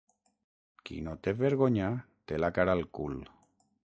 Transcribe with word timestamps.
Qui 0.87 0.95
no 1.07 1.11
té 1.27 1.33
vergonya 1.41 1.89
té 2.31 2.39
la 2.45 2.51
cara 2.59 2.75
al 2.79 2.83
cul. 3.01 3.15